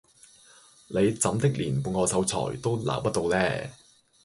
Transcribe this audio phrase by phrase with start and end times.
[0.87, 3.69] 你怎的連半個秀才也撈不到呢